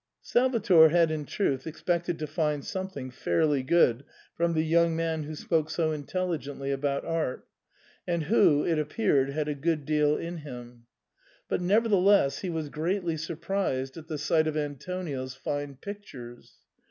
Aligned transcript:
Salvator 0.23 0.89
had 0.89 1.11
in 1.11 1.25
truth 1.25 1.67
expected 1.67 2.17
to 2.17 2.25
find 2.25 2.65
something 2.65 3.11
fairly 3.11 3.61
good 3.61 4.03
from 4.35 4.53
the 4.53 4.63
young 4.63 4.95
man 4.95 5.21
who 5.25 5.35
spoke 5.35 5.69
so 5.69 5.91
intelli 5.95 6.39
gently 6.39 6.71
about 6.71 7.05
art, 7.05 7.47
and 8.07 8.23
who, 8.23 8.65
it 8.65 8.79
appeared, 8.79 9.29
had 9.29 9.47
a 9.47 9.53
good 9.53 9.85
deal 9.85 10.17
in 10.17 10.37
him; 10.37 10.87
but 11.47 11.61
nevertheless 11.61 12.39
he 12.39 12.49
was 12.49 12.69
greatly 12.69 13.15
surprised 13.15 13.95
at 13.95 14.07
the 14.07 14.17
sight 14.17 14.47
of 14.47 14.57
Antonio's 14.57 15.35
fine 15.35 15.75
pictures. 15.75 16.53